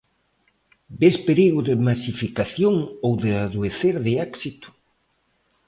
Ves 1.01 1.15
perigo 1.27 1.59
de 1.67 1.75
masificación 1.87 2.75
ou 3.05 3.13
de 3.23 3.31
adoecer 3.45 3.95
de 4.05 4.11
éxito? 4.29 4.67